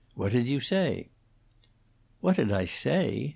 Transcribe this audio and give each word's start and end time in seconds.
What 0.15 0.31
did 0.31 0.47
you 0.47 0.59
say?" 0.61 1.09
"What 2.21 2.37
did 2.37 2.51
I 2.51 2.65
say?" 2.65 3.29